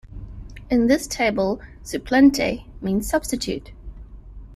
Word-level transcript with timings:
In 0.71 0.87
this 0.87 1.05
table 1.05 1.61
"suplente" 1.85 2.63
means 2.81 3.07
substitute. 3.07 3.71